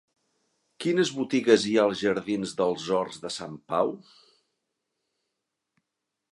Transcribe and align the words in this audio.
Quines 0.85 1.11
botigues 1.17 1.65
hi 1.65 1.73
ha 1.75 1.83
als 1.89 2.01
jardins 2.07 2.55
dels 2.63 2.87
Horts 2.95 3.21
de 3.27 3.33
Sant 3.37 3.61
Pau? 3.73 3.95